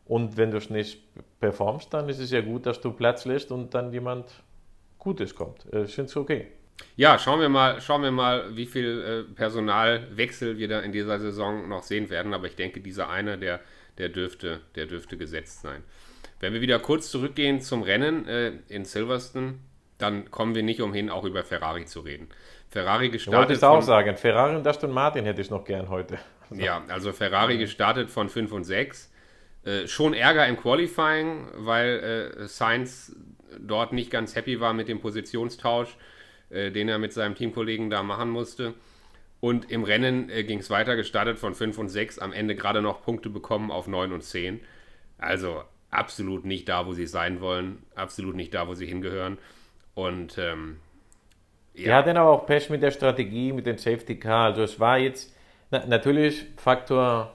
[0.06, 1.00] Und wenn du es nicht
[1.40, 4.26] performst, dann ist es ja gut, dass du Platz lässt und dann jemand
[4.98, 5.72] Gutes kommt.
[5.72, 6.48] Äh, ich finde es okay.
[6.96, 11.18] Ja, schauen wir mal, schauen wir mal, wie viel äh, Personalwechsel wir da in dieser
[11.18, 12.34] Saison noch sehen werden.
[12.34, 13.60] Aber ich denke, dieser eine, der,
[13.98, 15.82] der, dürfte, der dürfte gesetzt sein.
[16.40, 19.54] Wenn wir wieder kurz zurückgehen zum Rennen äh, in Silverstone,
[19.98, 22.28] dann kommen wir nicht umhin, auch über Ferrari zu reden.
[22.68, 23.34] Ferrari gestartet.
[23.34, 26.18] Ich wollte es auch sagen, Ferrari und Aston Martin hätte ich noch gern heute.
[26.50, 29.13] Ja, also Ferrari gestartet von 5 und 6.
[29.64, 33.16] Äh, schon Ärger im Qualifying, weil äh, Sainz
[33.58, 35.96] dort nicht ganz happy war mit dem Positionstausch,
[36.50, 38.74] äh, den er mit seinem Teamkollegen da machen musste.
[39.40, 42.82] Und im Rennen äh, ging es weiter, gestartet von 5 und 6, am Ende gerade
[42.82, 44.60] noch Punkte bekommen auf 9 und 10.
[45.18, 49.38] Also absolut nicht da, wo sie sein wollen, absolut nicht da, wo sie hingehören.
[49.94, 50.78] Und ähm,
[51.74, 51.84] ja.
[51.84, 54.46] Die hatten aber auch Pech mit der Strategie, mit dem Safety Car.
[54.46, 55.34] Also es war jetzt
[55.70, 57.34] na, natürlich Faktor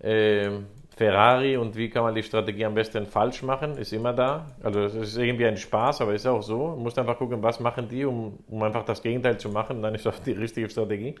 [0.00, 0.50] äh,
[0.96, 4.46] Ferrari und wie kann man die Strategie am besten falsch machen, ist immer da.
[4.62, 6.70] Also es ist irgendwie ein Spaß, aber ist auch so.
[6.70, 9.94] Du musst einfach gucken, was machen die, um, um einfach das Gegenteil zu machen, dann
[9.94, 11.14] ist das die richtige Strategie.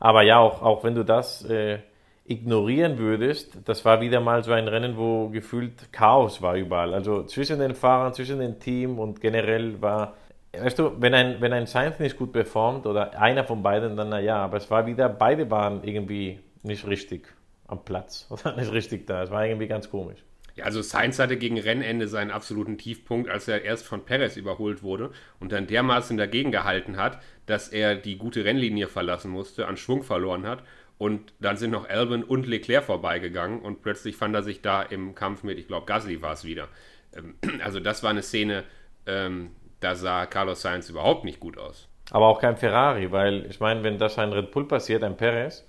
[0.00, 1.80] Aber ja, auch, auch wenn du das äh,
[2.24, 6.94] ignorieren würdest, das war wieder mal so ein Rennen, wo gefühlt Chaos war überall.
[6.94, 10.14] Also zwischen den Fahrern, zwischen dem Team und generell war,
[10.58, 14.08] weißt du, wenn ein, wenn ein Sainz nicht gut performt oder einer von beiden, dann
[14.08, 17.28] naja, aber es war wieder, beide waren irgendwie nicht richtig
[17.66, 19.22] am Platz oder nicht richtig da.
[19.22, 20.24] Es war irgendwie ganz komisch.
[20.56, 24.84] Ja, also Sainz hatte gegen Rennende seinen absoluten Tiefpunkt, als er erst von Perez überholt
[24.84, 29.76] wurde und dann dermaßen dagegen gehalten hat, dass er die gute Rennlinie verlassen musste, an
[29.76, 30.62] Schwung verloren hat
[30.96, 35.14] und dann sind noch Albon und Leclerc vorbeigegangen und plötzlich fand er sich da im
[35.14, 36.68] Kampf mit, ich glaube, Gasly war es wieder.
[37.16, 38.64] Ähm, also das war eine Szene,
[39.06, 39.50] ähm,
[39.80, 41.88] da sah Carlos Sainz überhaupt nicht gut aus.
[42.10, 45.66] Aber auch kein Ferrari, weil ich meine, wenn das ein Red Bull passiert, ein Perez,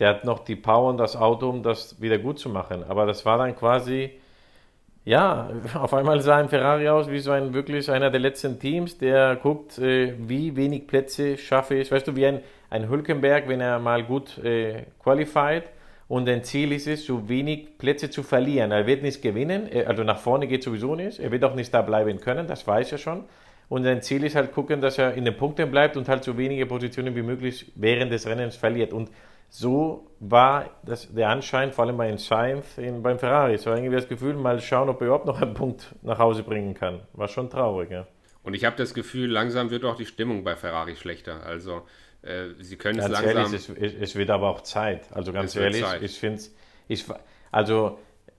[0.00, 2.82] der hat noch die Power und das Auto, um das wieder gut zu machen.
[2.88, 4.10] Aber das war dann quasi,
[5.04, 8.98] ja, auf einmal sah ein Ferrari aus wie so ein wirklich einer der letzten Teams,
[8.98, 11.92] der guckt, äh, wie wenig Plätze schaffe ich.
[11.92, 15.64] Weißt du, wie ein ein Hülkenberg, wenn er mal gut äh, qualified
[16.08, 18.70] und ein Ziel ist es, so wenig Plätze zu verlieren.
[18.70, 21.18] Er wird nicht gewinnen, also nach vorne geht sowieso nicht.
[21.18, 23.24] Er wird auch nicht da bleiben können, das weiß er schon.
[23.68, 26.36] Und sein Ziel ist halt gucken, dass er in den Punkten bleibt und halt so
[26.36, 28.92] wenige Positionen wie möglich während des Rennens verliert.
[28.92, 29.10] Und
[29.50, 33.58] so war das, der Anschein, vor allem bei Sainz in, beim Ferrari.
[33.58, 36.74] So irgendwie das Gefühl, mal schauen, ob er überhaupt noch einen Punkt nach Hause bringen
[36.74, 37.00] kann.
[37.12, 38.06] War schon traurig, ja.
[38.42, 41.44] Und ich habe das Gefühl, langsam wird auch die Stimmung bei Ferrari schlechter.
[41.44, 41.82] Also
[42.22, 43.74] äh, sie können ganz es langsam.
[43.76, 45.12] Ehrlich, es, es, wird aber auch Zeit.
[45.12, 46.02] Also ganz ehrlich, Zeit.
[46.02, 46.40] ich finde
[46.88, 47.12] es,
[47.50, 47.98] also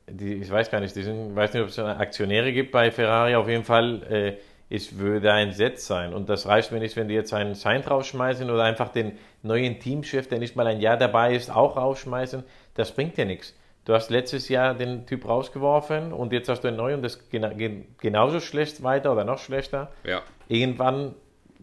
[0.10, 3.36] die, ich weiß gar nicht, ich weiß nicht, ob es Aktionäre gibt bei Ferrari.
[3.36, 4.38] Auf jeden Fall, äh,
[4.72, 6.14] es würde ein Set sein.
[6.14, 9.80] Und das reicht mir nicht, wenn die jetzt einen Sein rausschmeißen oder einfach den neuen
[9.80, 12.44] Teamchef, der nicht mal ein Jahr dabei ist, auch rausschmeißen.
[12.76, 13.54] Das bringt ja nichts.
[13.84, 17.30] Du hast letztes Jahr den Typ rausgeworfen und jetzt hast du einen neuen und das
[17.30, 19.92] geht genauso schlecht weiter oder noch schlechter.
[20.06, 20.22] Ja.
[20.48, 21.16] Irgendwann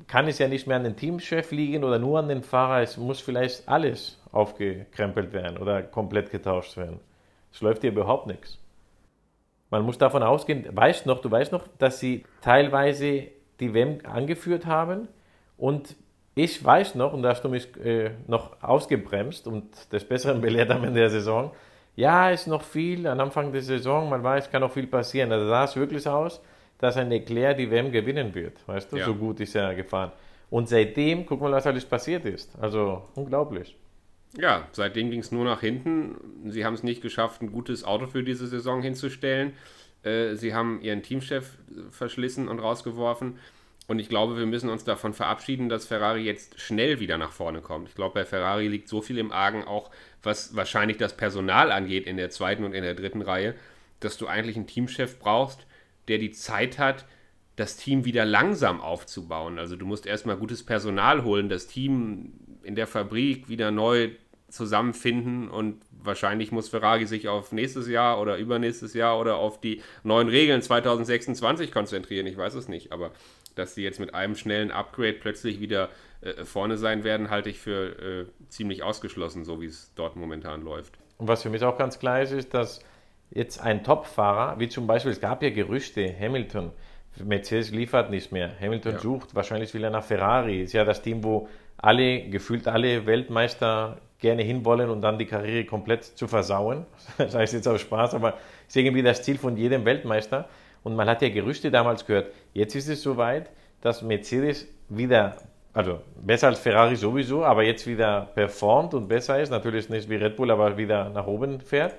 [0.06, 2.82] kann es ja nicht mehr an den Teamchef liegen oder nur an den Fahrer.
[2.82, 7.00] Es muss vielleicht alles aufgekrempelt werden oder komplett getauscht werden.
[7.52, 8.58] Es läuft hier überhaupt nichts.
[9.70, 13.24] Man muss davon ausgehen, weißt noch, du weißt noch, dass sie teilweise
[13.60, 15.08] die WM angeführt haben
[15.56, 15.96] und
[16.34, 20.70] ich weiß noch, und da hast du mich äh, noch ausgebremst und des Besseren belehrt
[20.70, 21.50] am Ende der Saison,
[21.96, 25.32] ja, ist noch viel am Anfang der Saison, man weiß, kann noch viel passieren.
[25.32, 26.40] Also sah es wirklich aus,
[26.78, 28.56] dass ein Leclerc die WM gewinnen wird.
[28.68, 29.04] Weißt du, ja.
[29.04, 30.12] so gut ist er gefahren.
[30.48, 32.56] Und seitdem, guck mal, was alles passiert ist.
[32.60, 33.76] Also unglaublich.
[34.36, 36.50] Ja, seitdem ging es nur nach hinten.
[36.50, 39.52] Sie haben es nicht geschafft, ein gutes Auto für diese Saison hinzustellen.
[40.02, 41.56] Äh, sie haben ihren Teamchef
[41.90, 43.38] verschlissen und rausgeworfen.
[43.86, 47.62] Und ich glaube, wir müssen uns davon verabschieden, dass Ferrari jetzt schnell wieder nach vorne
[47.62, 47.88] kommt.
[47.88, 49.90] Ich glaube, bei Ferrari liegt so viel im Argen, auch
[50.22, 53.54] was wahrscheinlich das Personal angeht in der zweiten und in der dritten Reihe,
[54.00, 55.66] dass du eigentlich einen Teamchef brauchst,
[56.06, 57.06] der die Zeit hat,
[57.56, 59.58] das Team wieder langsam aufzubauen.
[59.58, 62.34] Also du musst erstmal gutes Personal holen, das Team
[62.68, 64.10] in der Fabrik wieder neu
[64.50, 69.82] zusammenfinden und wahrscheinlich muss Ferrari sich auf nächstes Jahr oder übernächstes Jahr oder auf die
[70.04, 72.26] neuen Regeln 2026 konzentrieren.
[72.26, 73.10] Ich weiß es nicht, aber
[73.54, 75.88] dass sie jetzt mit einem schnellen Upgrade plötzlich wieder
[76.20, 80.62] äh, vorne sein werden, halte ich für äh, ziemlich ausgeschlossen, so wie es dort momentan
[80.62, 80.98] läuft.
[81.16, 82.80] Und was für mich auch ganz klar ist, ist, dass
[83.30, 86.70] jetzt ein Top-Fahrer, wie zum Beispiel, es gab ja Gerüchte, Hamilton,
[87.24, 88.50] Mercedes liefert nicht mehr.
[88.60, 88.98] Hamilton Ja.
[88.98, 90.62] sucht, wahrscheinlich will er nach Ferrari.
[90.62, 95.64] Ist ja das Team, wo alle, gefühlt alle Weltmeister gerne hinwollen und dann die Karriere
[95.64, 96.86] komplett zu versauen.
[97.18, 98.34] Das heißt jetzt auch Spaß, aber
[98.66, 100.48] ist irgendwie das Ziel von jedem Weltmeister.
[100.82, 102.32] Und man hat ja Gerüchte damals gehört.
[102.52, 103.50] Jetzt ist es soweit,
[103.80, 105.36] dass Mercedes wieder,
[105.72, 109.50] also besser als Ferrari sowieso, aber jetzt wieder performt und besser ist.
[109.50, 111.94] Natürlich nicht wie Red Bull, aber wieder nach oben fährt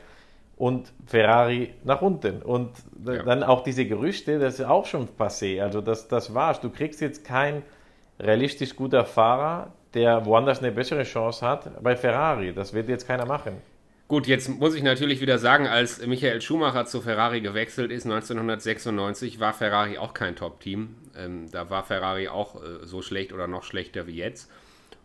[0.60, 2.44] und Ferrari nach unten.
[2.44, 2.72] Und
[3.06, 3.24] Ja.
[3.24, 5.62] dann auch diese Gerüchte, das ist auch schon passé.
[5.62, 6.60] Also das, das war's.
[6.60, 7.64] Du kriegst jetzt keinen
[8.20, 12.54] realistisch guter Fahrer, der woanders eine bessere Chance hat bei Ferrari.
[12.54, 13.54] Das wird jetzt keiner machen.
[14.10, 19.40] Gut, jetzt muss ich natürlich wieder sagen, als Michael Schumacher zu Ferrari gewechselt ist 1996,
[19.40, 20.96] war Ferrari auch kein Top-Team.
[21.16, 24.52] Ähm, da war Ferrari auch äh, so schlecht oder noch schlechter wie jetzt.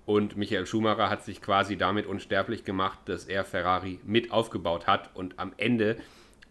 [0.07, 5.11] Und Michael Schumacher hat sich quasi damit unsterblich gemacht, dass er Ferrari mit aufgebaut hat
[5.15, 5.97] und am Ende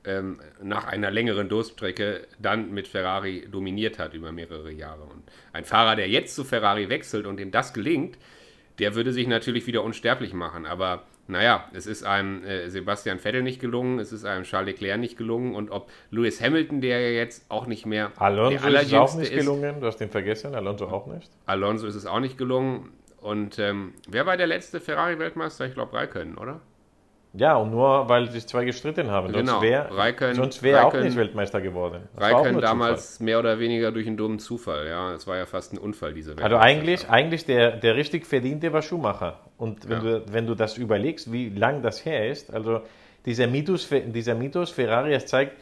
[0.05, 5.03] ähm, nach einer längeren Durststrecke dann mit Ferrari dominiert hat über mehrere Jahre.
[5.03, 8.17] Und ein Fahrer, der jetzt zu Ferrari wechselt und ihm das gelingt,
[8.79, 10.65] der würde sich natürlich wieder unsterblich machen.
[10.65, 14.99] Aber naja, es ist einem äh, Sebastian Vettel nicht gelungen, es ist einem Charles Leclerc
[14.99, 18.87] nicht gelungen und ob Lewis Hamilton, der ja jetzt auch nicht mehr Alonso der ist
[18.87, 19.79] es auch nicht gelungen.
[19.79, 20.53] Du hast ihn vergessen.
[20.53, 21.29] Alonso auch nicht.
[21.45, 22.91] Alonso ist es auch nicht gelungen.
[23.23, 25.65] Und ähm, wer war der letzte Ferrari-Weltmeister?
[25.65, 26.59] Ich glaube Raikkonen, oder?
[27.35, 29.31] Ja, und nur weil sich zwei gestritten haben.
[29.33, 29.61] Sonst Genau.
[29.63, 32.03] wäre Raikkonen- sonst wär auch nicht Weltmeister geworden.
[32.15, 34.87] Das nur damals mehr oder weniger durch einen dummen Zufall.
[34.87, 38.71] Ja, es war ja fast ein Unfall, diese Also eigentlich, eigentlich der, der richtig verdiente
[38.71, 39.39] war Schumacher.
[39.57, 40.19] Und wenn, Ja.
[40.19, 42.81] du, wenn du das überlegst, wie lang das her ist, also
[43.25, 45.53] dieser Mythos, dieser Mythos Ferrari, es zeigt,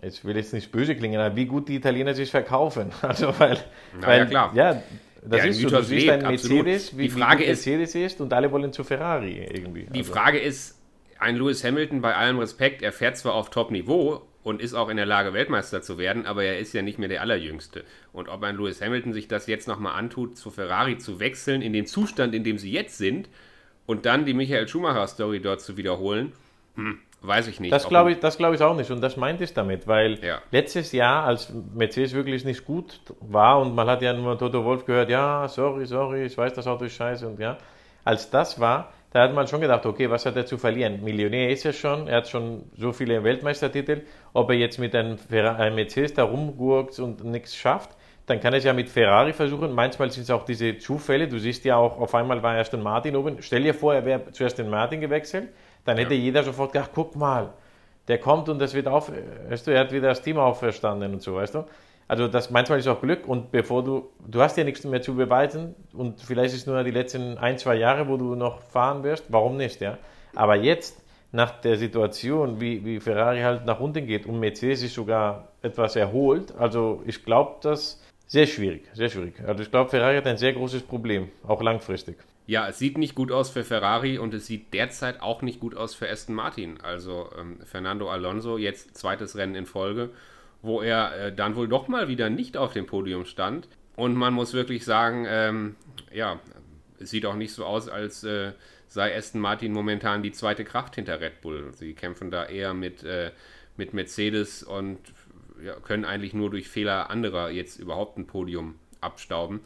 [0.00, 2.92] jetzt will ich es nicht böse klingen, aber wie gut die Italiener sich verkaufen.
[3.02, 3.58] Also weil,
[4.00, 4.50] Na weil ja, klar.
[4.54, 4.82] ja,
[5.22, 6.64] das Der ist so, du siehst lebt, ein absolut.
[6.64, 9.86] Mercedes, wie, Die Frage wie gut ist- Mercedes ist und alle wollen zu Ferrari irgendwie.
[9.92, 10.12] Die also.
[10.12, 10.78] Frage ist,
[11.18, 14.96] ein Lewis Hamilton, bei allem Respekt, er fährt zwar auf Top-Niveau und ist auch in
[14.96, 17.84] der Lage, Weltmeister zu werden, aber er ist ja nicht mehr der Allerjüngste.
[18.12, 21.72] Und ob ein Lewis Hamilton sich das jetzt nochmal antut, zu Ferrari zu wechseln, in
[21.72, 23.28] den Zustand, in dem sie jetzt sind,
[23.86, 26.32] und dann die Michael Schumacher-Story dort zu wiederholen,
[26.76, 27.72] hm, weiß ich nicht.
[27.72, 30.38] Das glaube ich, das glaube ich auch nicht und das meinte ich damit, weil Ja.
[30.50, 34.84] letztes Jahr, als Mercedes wirklich nicht gut war und man hat ja nur Toto Wolf
[34.84, 37.58] gehört, ja, sorry, sorry, ich weiß, das Auto ist scheiße und ja,
[38.04, 41.02] als das war, da hat man schon gedacht, okay, was hat er zu verlieren?
[41.02, 44.02] Millionär ist er schon, er hat schon so viele Weltmeistertitel,
[44.34, 47.90] ob er jetzt mit einem, einem Mercedes da rumgurkt und nichts schafft,
[48.26, 49.72] dann kann er es ja mit Ferrari versuchen.
[49.72, 51.28] Manchmal sind es auch diese Zufälle.
[51.28, 53.38] Du siehst ja auch, auf einmal war erst ein Martin oben.
[53.40, 55.48] Stell dir vor, er wäre zuerst den Martin gewechselt,
[55.88, 57.52] dann hätte jeder sofort gedacht, guck mal,
[58.08, 59.10] der kommt und das wird auf,
[59.48, 61.64] weißt du, er hat wieder das Team auferstanden und so, weißt du.
[62.06, 65.14] Also das manchmal ist auch Glück und bevor du, du hast ja nichts mehr zu
[65.14, 69.02] beweisen und vielleicht ist es nur die letzten ein, zwei Jahre, wo du noch fahren
[69.02, 69.98] wirst, warum nicht, ja.
[70.34, 74.94] Aber jetzt, nach der Situation, wie, wie Ferrari halt nach unten geht und Mercedes ist
[74.94, 79.34] sogar etwas erholt, also ich glaube, das sehr schwierig, sehr schwierig.
[79.46, 82.16] Also ich glaube, Ferrari hat ein sehr großes Problem, auch langfristig.
[82.48, 85.76] Ja, es sieht nicht gut aus für Ferrari und es sieht derzeit auch nicht gut
[85.76, 86.80] aus für Aston Martin.
[86.80, 90.08] Also ähm, Fernando Alonso jetzt zweites Rennen in Folge,
[90.62, 93.68] wo er äh, dann wohl doch mal wieder nicht auf dem Podium stand.
[93.96, 95.76] Und man muss wirklich sagen, ähm,
[96.10, 96.40] ja,
[96.98, 98.52] es sieht auch nicht so aus, als äh,
[98.86, 101.74] sei Aston Martin momentan die zweite Kraft hinter Red Bull.
[101.74, 103.30] Sie kämpfen da eher mit, äh,
[103.76, 105.00] mit Mercedes und
[105.62, 109.60] ja, können eigentlich nur durch Fehler anderer jetzt überhaupt ein Podium abstauben.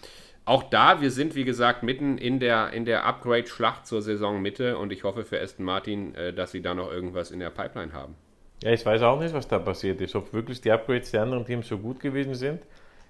[0.45, 4.93] Auch da, wir sind wie gesagt mitten in der, in der Upgrade-Schlacht zur Saisonmitte und
[4.93, 8.17] ich hoffe für Aston Martin, äh, dass sie da noch irgendwas in der Pipeline haben.
[8.63, 10.15] Ja, ich weiß auch nicht, was da passiert ist.
[10.17, 12.63] Ob wirklich die Upgrades der anderen Teams so gut gewesen sind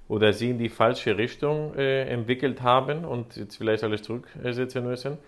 [0.08, 5.18] oder sie in die falsche Richtung äh, entwickelt haben und jetzt vielleicht alles zurücksetzen müssen.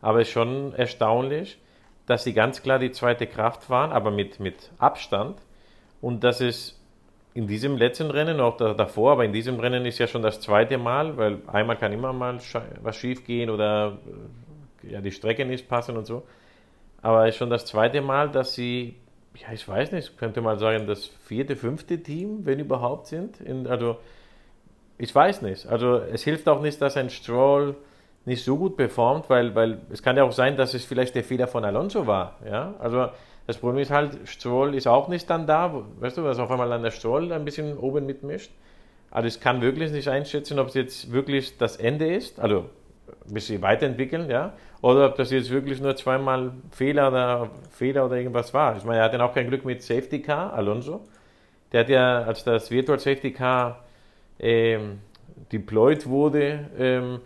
[0.00, 1.58] Aber es ist schon erstaunlich,
[2.06, 5.38] dass sie ganz klar die zweite Kraft waren, aber mit, mit Abstand.
[6.00, 6.77] Und dass es
[7.38, 10.40] in diesem letzten Rennen, auch da, davor, aber in diesem Rennen ist ja schon das
[10.40, 12.40] zweite Mal, weil einmal kann immer mal
[12.82, 13.96] was schief gehen oder
[14.82, 16.24] äh, ja, die Strecke nicht passen und so.
[17.00, 18.96] Aber ist schon das zweite Mal, dass sie,
[19.36, 23.40] ja, ich weiß nicht, könnte man sagen, das vierte, fünfte Team, wenn überhaupt sind.
[23.40, 23.98] In, also,
[24.98, 25.64] ich weiß nicht.
[25.66, 27.76] Also, es hilft auch nicht, dass ein Stroll
[28.24, 31.22] nicht so gut performt, weil, weil es kann ja auch sein, dass es vielleicht der
[31.22, 32.40] Fehler von Alonso war.
[32.44, 32.74] Ja?
[32.80, 33.10] Also,
[33.48, 36.68] das Problem ist halt, Stroll ist auch nicht dann da, weißt du, dass auf einmal
[36.68, 38.52] dann der Stroll ein bisschen oben mitmischt.
[39.10, 42.66] Also, ich kann wirklich nicht einschätzen, ob es jetzt wirklich das Ende ist, also
[43.26, 48.16] ein bisschen weiterentwickeln, ja, oder ob das jetzt wirklich nur zweimal Fehler oder Fehler oder
[48.16, 48.76] irgendwas war.
[48.76, 51.00] Ich meine, er hat dann auch kein Glück mit Safety Car, Alonso.
[51.72, 53.82] Der hat ja, als das Virtual Safety Car
[54.38, 54.98] ähm,
[55.50, 57.20] deployed wurde, ähm,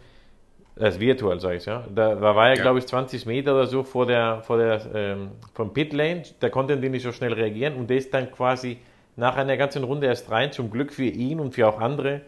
[0.77, 2.63] das Virtual, sage ich, ja, da, da war er, Ja.
[2.63, 6.49] glaube ich, 20 Meter oder so vor der, vor der, ähm, vom Pit Lane, da
[6.49, 8.79] konnten die nicht so schnell reagieren und der ist dann quasi
[9.17, 10.53] nach einer ganzen Runde erst rein.
[10.53, 12.23] Zum Glück für ihn und für auch andere,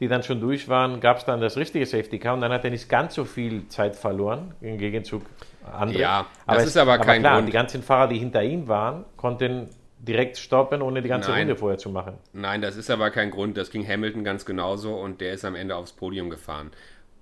[0.00, 2.64] die dann schon durch waren, gab es dann das richtige Safety Car und dann hat
[2.64, 5.22] er nicht ganz so viel Zeit verloren im Gegenzug
[5.72, 6.00] andere.
[6.00, 7.48] Ja, das aber ist aber kein klar, Grund.
[7.48, 9.68] Die ganzen Fahrer, die hinter ihm waren, konnten
[10.00, 11.42] direkt stoppen, ohne die ganze Nein.
[11.42, 12.14] Runde vorher zu machen.
[12.32, 13.56] Nein, das ist aber kein Grund.
[13.56, 16.72] Das ging Hamilton ganz genauso und der ist am Ende aufs Podium gefahren.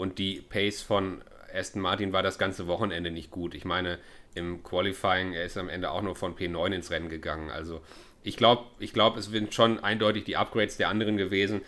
[0.03, 1.23] Und die Pace von
[1.55, 3.55] Aston Martin war das ganze Wochenende nicht gut.
[3.55, 4.01] Ich meine,
[4.35, 7.53] im Qualifying, er ist am Ende auch nur von P9 ins Rennen gegangen.
[7.53, 7.83] Also
[8.25, 11.61] ich glaube, ich glaub, es sind schon eindeutig die Upgrades der anderen gewesen.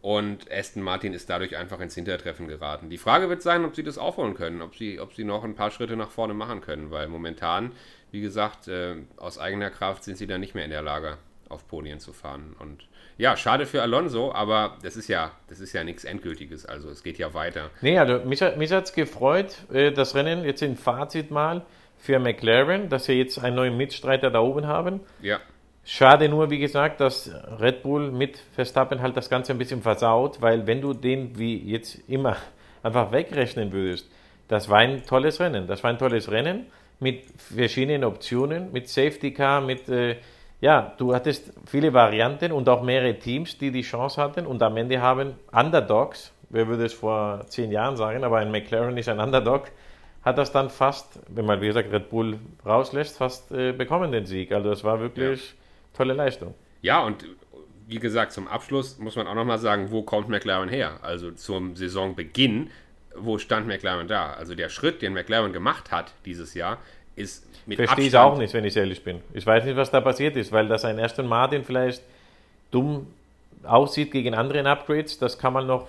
[0.00, 2.88] Und Aston Martin ist dadurch einfach ins Hintertreffen geraten.
[2.88, 5.54] Die Frage wird sein, ob sie das aufholen können, ob sie, ob sie noch ein
[5.54, 7.72] paar Schritte nach vorne machen können, weil momentan,
[8.10, 11.18] wie gesagt, äh, aus eigener Kraft sind sie dann nicht mehr in der Lage,
[11.50, 12.56] auf Podien zu fahren.
[12.58, 16.66] Und ja, schade für Alonso, aber das ist ja, das ist ja nichts Endgültiges.
[16.66, 17.70] Also es geht ja weiter.
[17.80, 21.62] Nee, also mich, hat- mich hat es gefreut, äh, das Rennen jetzt in Fazit mal
[21.98, 25.00] für McLaren, dass sie jetzt einen neuen Mitstreiter da oben haben.
[25.20, 25.38] Ja,
[25.84, 27.28] Schade nur, wie gesagt, dass
[27.60, 31.56] Red Bull mit Verstappen halt das Ganze ein bisschen versaut, weil wenn du den wie
[31.58, 32.36] jetzt immer
[32.84, 34.08] einfach wegrechnen würdest,
[34.46, 35.66] das war ein tolles Rennen.
[35.66, 36.66] Das war ein tolles Rennen
[37.00, 40.16] mit verschiedenen Optionen, mit Safety Car, mit, äh,
[40.62, 44.76] ja, du hattest viele Varianten und auch mehrere Teams, die die Chance hatten und am
[44.76, 49.18] Ende haben Underdogs, wer würde es vor zehn Jahren sagen, aber ein McLaren ist ein
[49.18, 49.72] Underdog,
[50.22, 54.24] hat das dann fast, wenn man wie gesagt Red Bull rauslässt, fast äh, bekommen den
[54.24, 54.52] Sieg.
[54.52, 55.54] Also das war wirklich
[55.94, 56.54] tolle Leistung.
[56.80, 57.26] Ja, und
[57.88, 61.00] wie gesagt, zum Abschluss muss man auch nochmal sagen, wo kommt McLaren her?
[61.02, 62.70] Also zum Saisonbeginn,
[63.16, 64.34] wo stand McLaren da?
[64.34, 66.78] Also der Schritt, den McLaren gemacht hat dieses Jahr,
[67.16, 69.20] ist mit Verstehe ich auch nicht, wenn ich ehrlich bin.
[69.34, 72.02] Ich weiß nicht, was da passiert ist, weil das ein Aston Martin vielleicht
[72.70, 73.06] dumm
[73.64, 75.86] aussieht gegen andere Upgrades, das kann man noch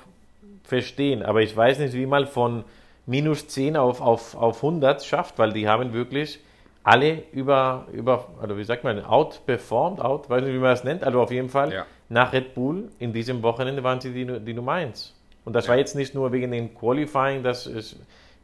[0.63, 1.23] verstehen.
[1.23, 2.63] Aber ich weiß nicht, wie man von
[3.05, 6.39] minus 10 auf, auf, auf 100 schafft, weil die haben wirklich
[6.83, 11.03] alle über, über also wie sagt man, outperformed, out, weiß nicht, wie man das nennt,
[11.03, 11.85] also auf jeden Fall Ja.
[12.09, 15.13] nach Red Bull in diesem Wochenende waren sie die, die Nummer 1.
[15.45, 17.97] Und das war jetzt nicht nur wegen dem Qualifying, das ist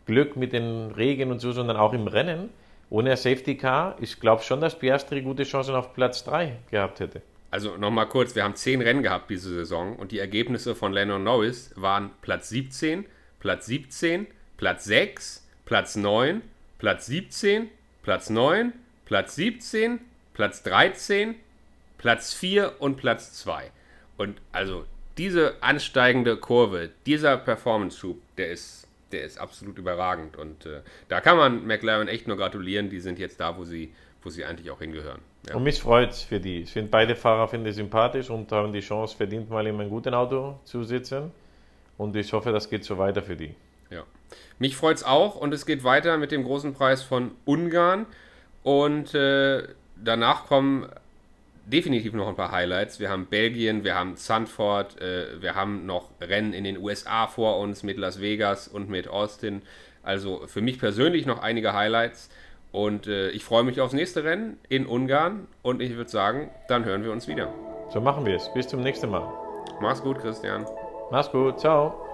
[0.05, 2.49] Glück mit den Regen und so, sondern auch im Rennen.
[2.89, 7.21] Ohne Safety Car, ich glaube schon, dass Piastri gute Chancen auf Platz 3 gehabt hätte.
[7.51, 11.23] Also nochmal kurz, wir haben zehn Rennen gehabt diese Saison und die Ergebnisse von Lennon
[11.23, 13.05] Norris waren Platz 17,
[13.39, 16.41] Platz 17, Platz 6, Platz 9,
[16.77, 17.69] Platz 17,
[18.03, 18.73] Platz 9,
[19.05, 19.99] Platz 17,
[20.33, 21.35] Platz 13,
[21.97, 23.71] Platz 4 und Platz 2.
[24.17, 24.85] Und also
[25.17, 30.37] diese ansteigende Kurve, dieser Performance-Schub, der ist, der ist absolut überragend.
[30.37, 32.89] Und äh, da kann man McLaren echt nur gratulieren.
[32.89, 33.93] Die sind jetzt da, wo sie,
[34.23, 35.19] wo sie eigentlich auch hingehören.
[35.47, 35.55] Ja.
[35.55, 36.61] Und mich freut es für die.
[36.61, 40.13] Ich finde beide Fahrer finde sympathisch und haben die Chance verdient, mal in einem guten
[40.13, 41.31] Auto zu sitzen.
[41.97, 43.55] Und ich hoffe, das geht so weiter für die.
[43.89, 44.03] Ja.
[44.57, 48.05] Mich freut es auch und es geht weiter mit dem großen Preis von Ungarn.
[48.63, 49.63] Und äh,
[49.95, 50.89] danach kommen
[51.69, 52.99] definitiv noch ein paar Highlights.
[52.99, 57.59] Wir haben Belgien, wir haben Zandvoort, äh, wir haben noch Rennen in den USA vor
[57.59, 59.61] uns mit Las Vegas und mit Austin.
[60.03, 62.29] Also für mich persönlich noch einige Highlights.
[62.71, 65.47] Und äh, ich freue mich aufs nächste Rennen in Ungarn.
[65.61, 67.53] Und ich würde sagen, dann hören wir uns wieder.
[67.89, 68.51] So machen wir es.
[68.53, 69.27] Bis zum nächsten Mal.
[69.81, 70.65] Mach's gut, Christian.
[71.11, 71.59] Mach's gut.
[71.59, 72.08] Ciao.